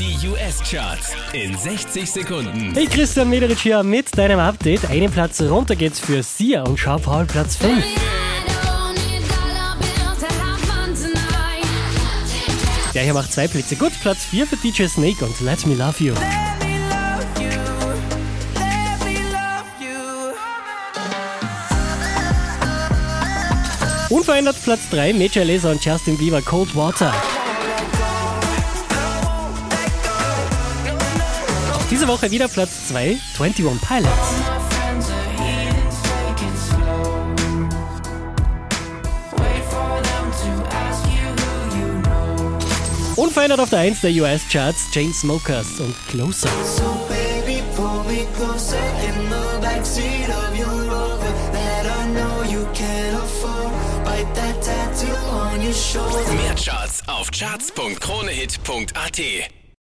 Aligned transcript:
Die 0.00 0.16
US-Charts 0.26 1.12
in 1.34 1.54
60 1.54 2.10
Sekunden. 2.10 2.72
Hey, 2.72 2.86
Christian 2.86 3.28
Mederich 3.28 3.60
hier 3.60 3.82
mit 3.82 4.16
deinem 4.16 4.38
Update. 4.38 4.88
Einen 4.88 5.12
Platz 5.12 5.42
runter 5.42 5.76
geht's 5.76 6.00
für 6.00 6.22
Sia 6.22 6.62
und 6.62 6.78
Sean 6.78 7.02
Paul 7.02 7.26
Platz 7.26 7.56
5. 7.56 7.84
Der 12.94 13.02
hier 13.02 13.12
macht 13.12 13.30
zwei 13.30 13.46
Plätze 13.46 13.76
gut. 13.76 13.92
Platz 14.00 14.24
4 14.24 14.46
für 14.46 14.56
DJ 14.56 14.86
Snake 14.86 15.22
und 15.22 15.38
Let 15.42 15.66
Me 15.66 15.74
Love 15.74 16.02
You. 16.02 16.14
Unverändert 24.08 24.56
Platz 24.64 24.80
3 24.92 25.12
Major 25.12 25.44
Lazer 25.44 25.72
und 25.72 25.84
Justin 25.84 26.16
Bieber 26.16 26.40
Cold 26.40 26.74
Water. 26.74 27.12
Diese 31.90 32.06
Woche 32.06 32.30
wieder 32.30 32.46
Platz 32.46 32.86
2 32.88 33.18
21 33.38 33.80
Pilots. 33.80 34.10
Unverändert 43.16 43.60
auf 43.60 43.70
der 43.70 43.80
1 43.80 44.02
der 44.02 44.12
US-Charts 44.12 44.92
Smokers 45.12 45.80
und 45.80 45.96
Closer. 46.08 46.48
So 46.64 47.08
baby, 47.08 47.60
pull 47.74 48.04
me 48.04 48.24
closer 48.36 48.78
in 49.04 49.14
the 49.28 49.58
backseat 49.60 50.28
of 50.28 50.56
your 50.56 50.84
Rover 50.88 51.34
that 51.52 51.86
I 51.86 52.06
know 52.12 52.44
you 52.48 52.64
can't 52.72 53.16
afford. 53.16 53.72
Bite 54.04 54.32
that 54.34 54.62
tattoo 54.62 55.12
on 55.32 55.60
your 55.60 55.74
shoulder. 55.74 56.32
Mehr 56.34 56.54
Charts 56.54 57.02
auf 57.08 57.32
charts.kronehit.at. 57.32 59.59